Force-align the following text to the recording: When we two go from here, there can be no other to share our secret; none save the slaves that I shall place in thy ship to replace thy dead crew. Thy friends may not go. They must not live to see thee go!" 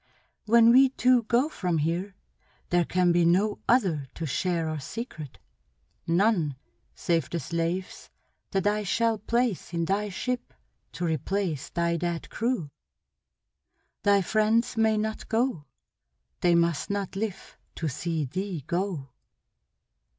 When 0.45 0.71
we 0.71 0.89
two 0.89 1.21
go 1.21 1.47
from 1.47 1.77
here, 1.77 2.15
there 2.71 2.85
can 2.85 3.11
be 3.11 3.23
no 3.23 3.59
other 3.69 4.07
to 4.15 4.25
share 4.25 4.67
our 4.67 4.79
secret; 4.79 5.37
none 6.07 6.55
save 6.95 7.29
the 7.29 7.39
slaves 7.39 8.09
that 8.49 8.65
I 8.65 8.81
shall 8.81 9.19
place 9.19 9.75
in 9.75 9.85
thy 9.85 10.09
ship 10.09 10.55
to 10.93 11.05
replace 11.05 11.69
thy 11.69 11.97
dead 11.97 12.31
crew. 12.31 12.71
Thy 14.01 14.23
friends 14.23 14.75
may 14.75 14.97
not 14.97 15.29
go. 15.29 15.65
They 16.39 16.55
must 16.55 16.89
not 16.89 17.15
live 17.15 17.55
to 17.75 17.87
see 17.87 18.25
thee 18.25 18.63
go!" 18.65 19.11